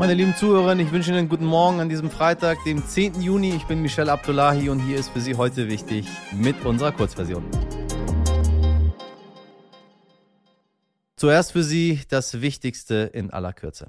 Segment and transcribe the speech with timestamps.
[0.00, 3.20] Meine lieben Zuhörer, ich wünsche Ihnen einen guten Morgen an diesem Freitag, dem 10.
[3.20, 3.54] Juni.
[3.54, 7.44] Ich bin Michelle Abdullahi und hier ist für Sie heute wichtig mit unserer Kurzversion.
[11.16, 13.88] Zuerst für Sie das Wichtigste in aller Kürze.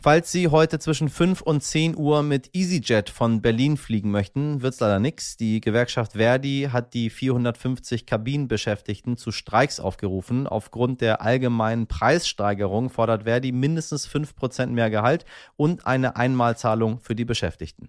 [0.00, 4.78] Falls Sie heute zwischen 5 und 10 Uhr mit EasyJet von Berlin fliegen möchten, wird's
[4.78, 5.36] leider nix.
[5.36, 10.46] Die Gewerkschaft Verdi hat die 450 Kabinenbeschäftigten zu Streiks aufgerufen.
[10.46, 15.24] Aufgrund der allgemeinen Preissteigerung fordert Verdi mindestens 5% mehr Gehalt
[15.56, 17.88] und eine Einmalzahlung für die Beschäftigten.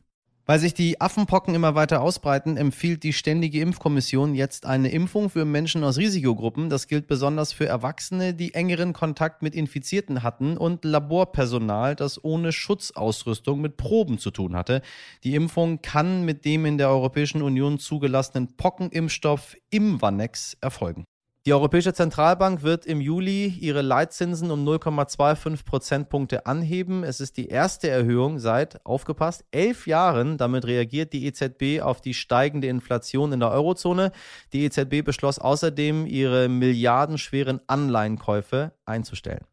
[0.50, 5.46] Weil sich die Affenpocken immer weiter ausbreiten, empfiehlt die Ständige Impfkommission jetzt eine Impfung für
[5.46, 6.72] Menschen aus Risikogruppen.
[6.72, 12.52] Das gilt besonders für Erwachsene, die engeren Kontakt mit Infizierten hatten und Laborpersonal, das ohne
[12.52, 14.82] Schutzausrüstung mit Proben zu tun hatte.
[15.24, 21.06] Die Impfung kann mit dem in der Europäischen Union zugelassenen Pockenimpfstoff Imvanex erfolgen.
[21.46, 27.06] Die Europäische Zentralbank wird im Juli ihre Leitzinsen um 0,25 Prozentpunkte anheben.
[27.06, 30.38] Es ist die erste Erhöhung seit, aufgepasst, elf Jahren.
[30.38, 34.12] Damit reagiert die EZB auf die steigende Inflation in der Eurozone.
[34.52, 39.46] Die EZB beschloss außerdem, ihre milliardenschweren Anleihenkäufe einzustellen.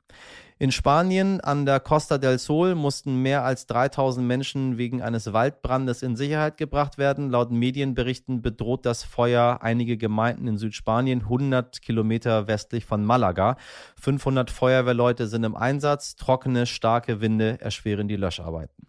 [0.58, 6.00] In Spanien an der Costa del Sol mussten mehr als 3000 Menschen wegen eines Waldbrandes
[6.02, 7.28] in Sicherheit gebracht werden.
[7.28, 13.58] Laut Medienberichten bedroht das Feuer einige Gemeinden in Südspanien, 100 Kilometer westlich von Malaga.
[14.00, 16.16] 500 Feuerwehrleute sind im Einsatz.
[16.16, 18.86] Trockene, starke Winde erschweren die Löscharbeiten.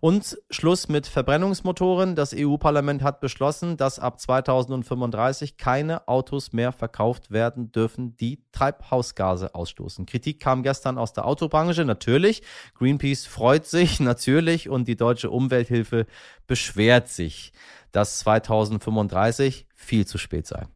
[0.00, 2.14] Und Schluss mit Verbrennungsmotoren.
[2.14, 9.54] Das EU-Parlament hat beschlossen, dass ab 2035 keine Autos mehr verkauft werden dürfen, die Treibhausgase
[9.54, 10.06] ausstoßen.
[10.06, 12.42] Kritik kam gestern aus der Autobranche, natürlich.
[12.74, 14.68] Greenpeace freut sich, natürlich.
[14.68, 16.06] Und die deutsche Umwelthilfe
[16.46, 17.52] beschwert sich,
[17.92, 20.66] dass 2035 viel zu spät sei.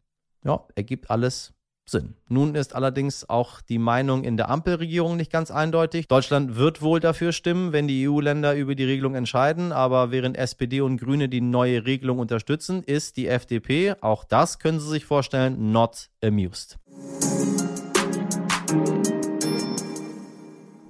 [0.44, 1.54] Ja, ergibt alles
[1.84, 2.14] Sinn.
[2.28, 6.08] Nun ist allerdings auch die Meinung in der Ampelregierung nicht ganz eindeutig.
[6.08, 10.80] Deutschland wird wohl dafür stimmen, wenn die EU-Länder über die Regelung entscheiden, aber während SPD
[10.80, 15.72] und Grüne die neue Regelung unterstützen, ist die FDP, auch das können Sie sich vorstellen,
[15.72, 16.78] not amused.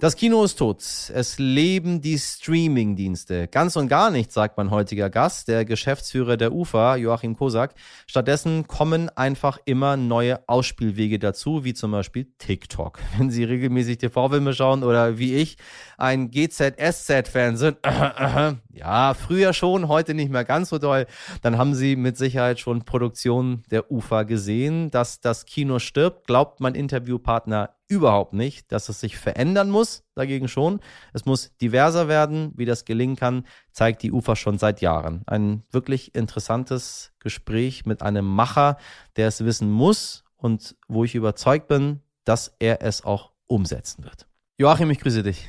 [0.03, 0.81] Das Kino ist tot.
[0.81, 3.47] Es leben die Streaming-Dienste.
[3.47, 7.73] Ganz und gar nicht, sagt mein heutiger Gast, der Geschäftsführer der UFA, Joachim Kosak.
[8.09, 12.99] Stattdessen kommen einfach immer neue Ausspielwege dazu, wie zum Beispiel TikTok.
[13.17, 15.57] Wenn Sie regelmäßig TV-Filme schauen oder wie ich
[15.99, 17.79] ein GZSZ-Fan sind,
[18.73, 21.07] ja, früher schon, heute nicht mehr ganz so doll,
[21.43, 24.91] dann haben Sie mit Sicherheit schon Produktionen der UFA gesehen.
[24.91, 30.49] Dass das Kino stirbt, glaubt mein Interviewpartner überhaupt nicht, dass es sich verändern muss, dagegen
[30.49, 30.81] schon.
[31.13, 32.53] Es muss diverser werden.
[32.57, 35.23] Wie das gelingen kann, zeigt die UFA schon seit Jahren.
[35.27, 38.79] Ein wirklich interessantes Gespräch mit einem Macher,
[39.17, 44.27] der es wissen muss und wo ich überzeugt bin, dass er es auch umsetzen wird.
[44.57, 45.47] Joachim, ich grüße dich.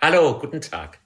[0.00, 1.00] Hallo, guten Tag.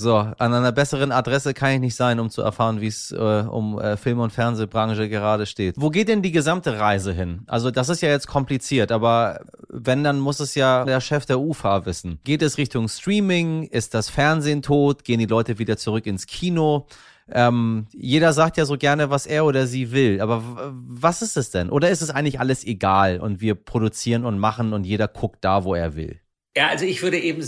[0.00, 3.16] So, an einer besseren Adresse kann ich nicht sein, um zu erfahren, wie es äh,
[3.16, 5.74] um äh, Film- und Fernsehbranche gerade steht.
[5.76, 7.42] Wo geht denn die gesamte Reise hin?
[7.46, 11.38] Also das ist ja jetzt kompliziert, aber wenn, dann muss es ja der Chef der
[11.38, 12.18] UFA wissen.
[12.24, 13.64] Geht es Richtung Streaming?
[13.64, 15.04] Ist das Fernsehen tot?
[15.04, 16.86] Gehen die Leute wieder zurück ins Kino?
[17.30, 21.50] Ähm, jeder sagt ja so gerne, was er oder sie will, aber was ist es
[21.50, 21.68] denn?
[21.68, 25.64] Oder ist es eigentlich alles egal und wir produzieren und machen und jeder guckt da,
[25.64, 26.20] wo er will?
[26.56, 27.44] Ja, also ich würde eben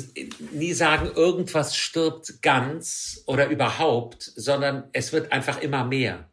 [0.53, 6.31] nie sagen, irgendwas stirbt ganz oder überhaupt, sondern es wird einfach immer mehr.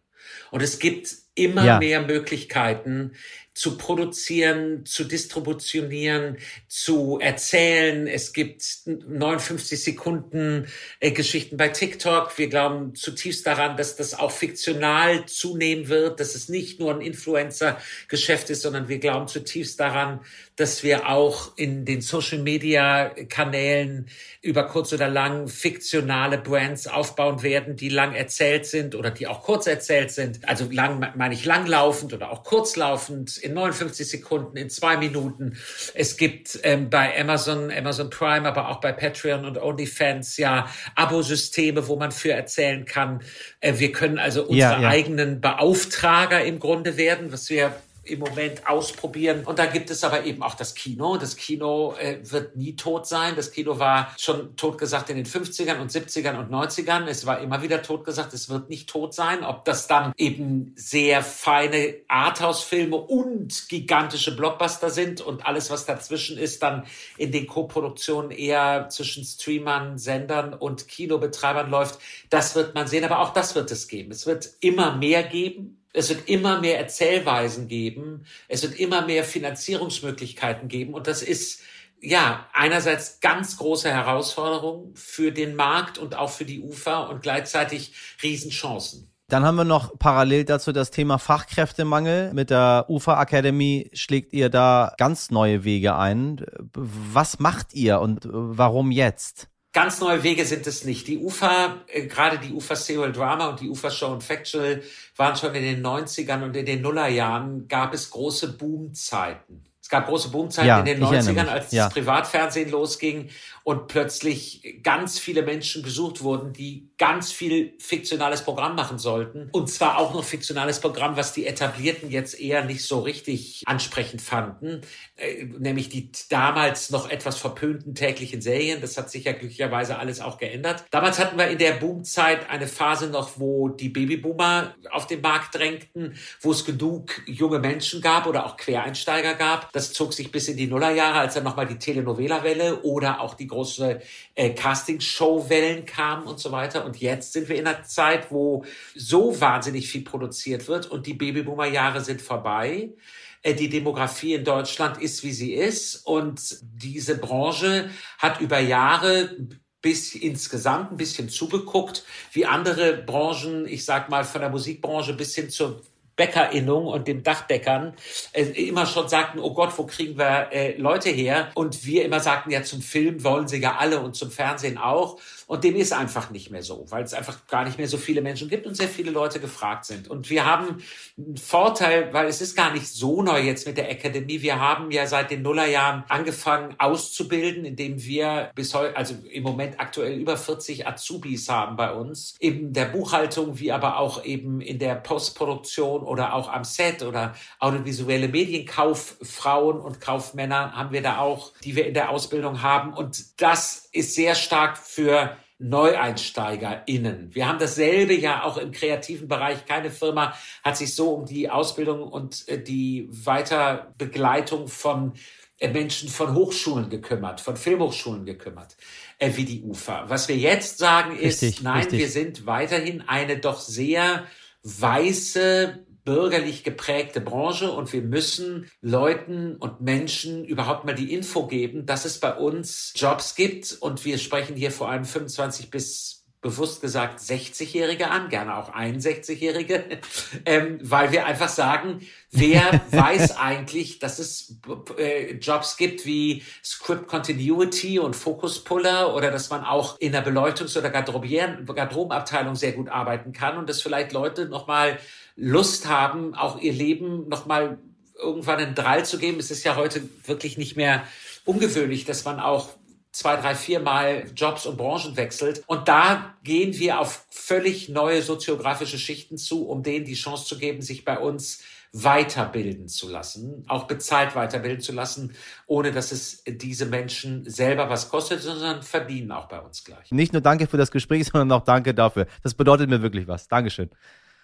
[0.51, 1.79] Und es gibt immer ja.
[1.79, 3.13] mehr Möglichkeiten,
[3.59, 6.37] zu produzieren, zu distributionieren,
[6.69, 8.07] zu erzählen.
[8.07, 10.67] Es gibt 59 Sekunden
[11.01, 12.37] äh, Geschichten bei TikTok.
[12.37, 17.01] Wir glauben zutiefst daran, dass das auch fiktional zunehmen wird, dass es nicht nur ein
[17.01, 20.21] Influencer-Geschäft ist, sondern wir glauben zutiefst daran,
[20.55, 24.07] dass wir auch in den Social-Media-Kanälen
[24.41, 29.43] über kurz oder lang fiktionale Brands aufbauen werden, die lang erzählt sind oder die auch
[29.43, 30.47] kurz erzählt sind.
[30.47, 35.59] Also lang meine ich langlaufend oder auch kurzlaufend in 59 Sekunden, in zwei Minuten.
[35.93, 41.87] Es gibt ähm, bei Amazon, Amazon Prime, aber auch bei Patreon und OnlyFans ja Abosysteme,
[41.87, 43.21] wo man für erzählen kann.
[43.59, 44.89] Äh, wir können also unsere ja, ja.
[44.89, 47.75] eigenen Beauftrager im Grunde werden, was wir
[48.09, 49.45] im Moment ausprobieren.
[49.45, 51.17] Und da gibt es aber eben auch das Kino.
[51.17, 53.35] Das Kino äh, wird nie tot sein.
[53.35, 57.05] Das Kino war schon tot gesagt in den 50ern und 70ern und 90ern.
[57.07, 58.33] Es war immer wieder tot gesagt.
[58.33, 59.43] Es wird nicht tot sein.
[59.43, 66.37] Ob das dann eben sehr feine Arthouse-Filme und gigantische Blockbuster sind und alles, was dazwischen
[66.37, 66.85] ist, dann
[67.17, 71.99] in den Co-Produktionen eher zwischen Streamern, Sendern und Kinobetreibern läuft.
[72.29, 73.03] Das wird man sehen.
[73.03, 74.11] Aber auch das wird es geben.
[74.11, 78.25] Es wird immer mehr geben es wird immer mehr Erzählweisen geben.
[78.47, 80.93] Es wird immer mehr Finanzierungsmöglichkeiten geben.
[80.93, 81.61] Und das ist
[82.01, 87.93] ja, einerseits ganz große Herausforderung für den Markt und auch für die UFA und gleichzeitig
[88.23, 89.11] Riesenchancen.
[89.27, 92.33] Dann haben wir noch parallel dazu das Thema Fachkräftemangel.
[92.33, 96.43] Mit der UFA Academy schlägt ihr da ganz neue Wege ein.
[96.73, 99.49] Was macht ihr und warum jetzt?
[99.79, 101.07] Ganz neue Wege sind es nicht.
[101.07, 104.83] Die UFA, äh, gerade die UFA Serial Drama und die UFA Show and Factual
[105.15, 109.63] waren schon in den 90ern und in den Nullerjahren gab es große Boomzeiten.
[109.81, 111.85] Es gab große Boomzeiten ja, in den 90ern, als ja.
[111.85, 113.29] das Privatfernsehen losging
[113.63, 119.49] und plötzlich ganz viele Menschen gesucht wurden, die ganz viel fiktionales Programm machen sollten.
[119.53, 124.21] Und zwar auch noch fiktionales Programm, was die Etablierten jetzt eher nicht so richtig ansprechend
[124.21, 124.81] fanden,
[125.15, 128.81] äh, nämlich die damals noch etwas verpönten täglichen Serien.
[128.81, 130.83] Das hat sich ja glücklicherweise alles auch geändert.
[130.91, 135.55] Damals hatten wir in der Boomzeit eine Phase noch, wo die Babyboomer auf den Markt
[135.55, 139.71] drängten, wo es genug junge Menschen gab oder auch Quereinsteiger gab.
[139.71, 143.47] Das zog sich bis in die Nullerjahre, als dann nochmal die Telenovela-Welle oder auch die
[143.47, 144.01] große
[144.35, 146.88] äh, Casting-Show-Wellen kamen und so weiter.
[146.97, 148.65] Jetzt sind wir in einer Zeit, wo
[148.95, 152.93] so wahnsinnig viel produziert wird und die Babyboomer-Jahre sind vorbei.
[153.41, 155.95] Äh, die Demografie in Deutschland ist, wie sie ist.
[156.05, 159.37] Und diese Branche hat über Jahre
[159.81, 162.03] bis insgesamt ein bisschen zugeguckt,
[162.33, 165.81] wie andere Branchen, ich sag mal von der Musikbranche bis hin zur
[166.19, 167.93] Bäckerinnung und dem Dachdeckern
[168.33, 171.49] äh, immer schon sagten, oh Gott, wo kriegen wir äh, Leute her?
[171.55, 175.17] Und wir immer sagten, ja, zum Film wollen sie ja alle und zum Fernsehen auch.
[175.47, 178.21] Und dem ist einfach nicht mehr so, weil es einfach gar nicht mehr so viele
[178.21, 180.09] Menschen gibt und sehr viele Leute gefragt sind.
[180.09, 180.83] Und wir haben
[181.17, 184.41] einen Vorteil, weil es ist gar nicht so neu jetzt mit der Akademie.
[184.41, 189.79] Wir haben ja seit den Nullerjahren angefangen auszubilden, indem wir bis heute, also im Moment
[189.79, 194.77] aktuell über 40 Azubis haben bei uns, in der Buchhaltung, wie aber auch eben in
[194.77, 201.53] der Postproduktion oder auch am Set oder audiovisuelle Medienkauffrauen und Kaufmänner haben wir da auch,
[201.63, 202.93] die wir in der Ausbildung haben.
[202.93, 207.35] Und das ist sehr stark für NeueinsteigerInnen.
[207.35, 209.65] Wir haben dasselbe ja auch im kreativen Bereich.
[209.65, 210.33] Keine Firma
[210.63, 215.13] hat sich so um die Ausbildung und äh, die Weiterbegleitung von
[215.59, 218.77] äh, Menschen von Hochschulen gekümmert, von Filmhochschulen gekümmert,
[219.17, 220.05] äh, wie die UFA.
[220.07, 221.99] Was wir jetzt sagen ist, richtig, nein, richtig.
[221.99, 224.25] wir sind weiterhin eine doch sehr
[224.63, 231.85] weiße bürgerlich geprägte Branche und wir müssen Leuten und Menschen überhaupt mal die Info geben,
[231.85, 233.77] dass es bei uns Jobs gibt.
[233.79, 239.99] Und wir sprechen hier vor allem 25 bis bewusst gesagt 60-Jährige an, gerne auch 61-Jährige,
[240.45, 241.99] ähm, weil wir einfach sagen,
[242.31, 244.57] wer weiß eigentlich, dass es
[244.97, 250.25] äh, Jobs gibt wie Script Continuity und Focus Puller oder dass man auch in der
[250.25, 254.97] Beleuchtungs- oder Garderobenabteilung sehr gut arbeiten kann und dass vielleicht Leute nochmal
[255.39, 257.79] Lust haben, auch ihr Leben nochmal
[258.17, 259.39] irgendwann in Drall zu geben.
[259.39, 261.03] Es ist ja heute wirklich nicht mehr
[261.45, 262.69] ungewöhnlich, dass man auch
[263.11, 265.63] zwei, drei, vier Mal Jobs und Branchen wechselt.
[265.67, 270.57] Und da gehen wir auf völlig neue soziografische Schichten zu, um denen die Chance zu
[270.57, 275.33] geben, sich bei uns weiterbilden zu lassen, auch bezahlt weiterbilden zu lassen,
[275.65, 280.11] ohne dass es diese Menschen selber was kostet, sondern verdienen auch bei uns gleich.
[280.11, 282.27] Nicht nur danke für das Gespräch, sondern auch danke dafür.
[282.43, 283.47] Das bedeutet mir wirklich was.
[283.47, 283.89] Dankeschön.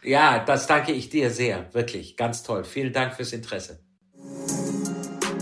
[0.05, 2.63] Ja, das danke ich dir sehr, wirklich, ganz toll.
[2.63, 3.79] Vielen Dank fürs Interesse.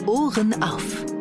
[0.06, 1.13] Ohren auf.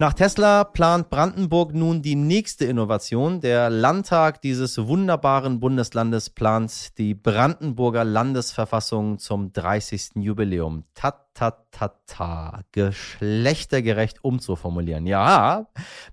[0.00, 3.40] Nach Tesla plant Brandenburg nun die nächste Innovation.
[3.40, 10.10] Der Landtag dieses wunderbaren Bundeslandes plant die Brandenburger Landesverfassung zum 30.
[10.14, 10.84] Jubiläum.
[10.94, 12.60] Ta, ta, ta, ta.
[12.70, 15.04] Geschlechtergerecht umzuformulieren.
[15.04, 15.66] Ja,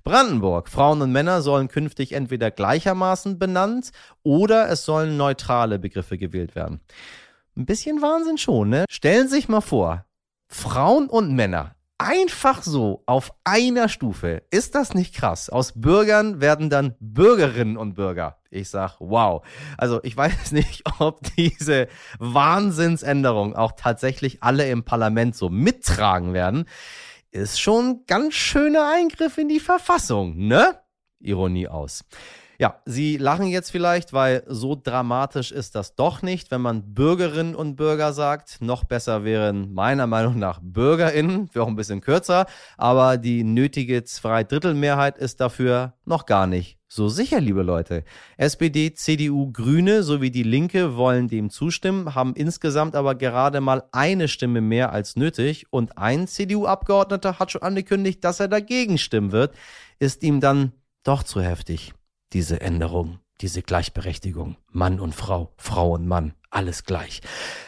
[0.04, 0.68] Brandenburg.
[0.70, 3.92] Frauen und Männer sollen künftig entweder gleichermaßen benannt
[4.24, 6.82] oder es sollen neutrale Begriffe gewählt werden.
[7.56, 8.86] Ein bisschen Wahnsinn schon, ne?
[8.90, 10.06] Stellen Sie sich mal vor,
[10.48, 14.44] Frauen und Männer einfach so auf einer Stufe.
[14.52, 15.50] Ist das nicht krass?
[15.50, 18.38] Aus Bürgern werden dann Bürgerinnen und Bürger.
[18.50, 19.46] Ich sag, wow.
[19.78, 21.88] Also ich weiß nicht, ob diese
[22.20, 26.66] Wahnsinnsänderung auch tatsächlich alle im Parlament so mittragen werden.
[27.32, 30.80] Ist schon ganz schöner Eingriff in die Verfassung, ne?
[31.20, 32.04] Ironie aus.
[32.58, 37.54] Ja, Sie lachen jetzt vielleicht, weil so dramatisch ist das doch nicht, wenn man Bürgerinnen
[37.54, 38.62] und Bürger sagt.
[38.62, 42.46] Noch besser wären meiner Meinung nach Bürgerinnen, wäre auch ein bisschen kürzer,
[42.78, 48.06] aber die nötige Zweidrittelmehrheit ist dafür noch gar nicht so sicher, liebe Leute.
[48.38, 54.30] SPD, CDU, Grüne sowie die Linke wollen dem zustimmen, haben insgesamt aber gerade mal eine
[54.30, 59.54] Stimme mehr als nötig und ein CDU-Abgeordneter hat schon angekündigt, dass er dagegen stimmen wird.
[60.00, 60.72] Ist ihm dann
[61.04, 61.94] doch zu heftig
[62.36, 64.58] diese Änderung, diese Gleichberechtigung.
[64.72, 67.22] Mann und Frau, Frau und Mann, alles gleich.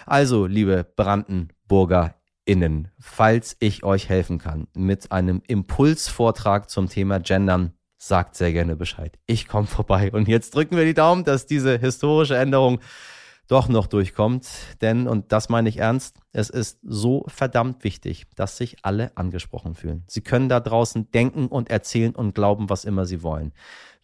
[0.06, 7.74] Also, liebe Brandenburger HörerInnen, falls ich euch helfen kann mit einem Impulsvortrag zum Thema Gendern,
[7.98, 9.18] sagt sehr gerne Bescheid.
[9.26, 10.12] Ich komme vorbei.
[10.12, 12.80] Und jetzt drücken wir die Daumen, dass diese historische Änderung
[13.48, 14.48] doch noch durchkommt.
[14.82, 19.74] Denn, und das meine ich ernst, es ist so verdammt wichtig, dass sich alle angesprochen
[19.74, 20.04] fühlen.
[20.08, 23.54] Sie können da draußen denken und erzählen und glauben, was immer sie wollen.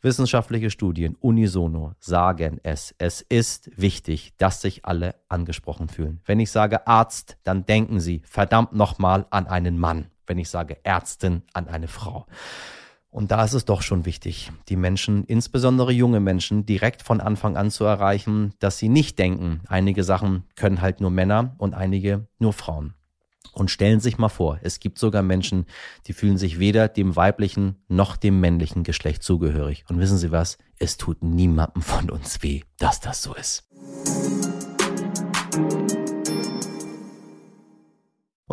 [0.03, 2.93] Wissenschaftliche Studien unisono sagen es.
[2.97, 6.19] Es ist wichtig, dass sich alle angesprochen fühlen.
[6.25, 10.07] Wenn ich sage Arzt, dann denken Sie verdammt nochmal an einen Mann.
[10.27, 12.25] Wenn ich sage Ärztin, an eine Frau.
[13.11, 17.55] Und da ist es doch schon wichtig, die Menschen, insbesondere junge Menschen, direkt von Anfang
[17.55, 22.27] an zu erreichen, dass sie nicht denken, einige Sachen können halt nur Männer und einige
[22.39, 22.93] nur Frauen.
[23.53, 25.65] Und stellen sich mal vor, es gibt sogar Menschen,
[26.07, 29.85] die fühlen sich weder dem weiblichen noch dem männlichen Geschlecht zugehörig.
[29.89, 30.57] Und wissen Sie was?
[30.77, 33.63] Es tut niemandem von uns weh, dass das so ist.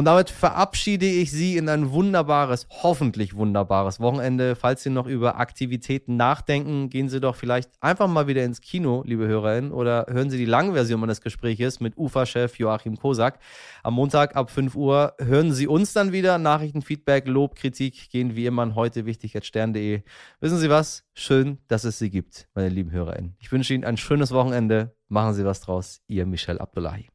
[0.00, 4.57] Und damit verabschiede ich Sie in ein wunderbares, hoffentlich wunderbares Wochenende.
[4.57, 9.02] Falls Sie noch über Aktivitäten nachdenken, gehen Sie doch vielleicht einfach mal wieder ins Kino,
[9.04, 13.40] liebe Hörerinnen, oder hören Sie die lange Version meines Gespräches mit UFA-Chef Joachim Kosak.
[13.83, 16.38] Am Montag ab 5 Uhr hören Sie uns dann wieder.
[16.38, 20.00] Nachrichten, Feedback, Lob, Kritik gehen wie immer an heute wichtig at stern.de.
[20.40, 21.04] Wissen Sie was?
[21.12, 23.37] Schön, dass es Sie gibt, meine lieben Hörerinnen.
[23.38, 24.97] Ich wünsche Ihnen ein schönes Wochenende.
[25.09, 26.00] Machen Sie was draus.
[26.07, 27.11] Ihr Michel Abdullahi.